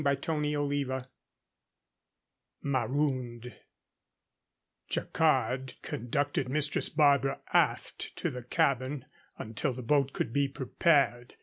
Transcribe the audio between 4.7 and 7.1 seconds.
Jacquard conducted Mistress